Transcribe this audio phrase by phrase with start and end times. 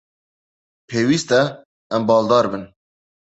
[0.87, 1.43] Pêwîst e
[1.95, 2.63] em baldar bin.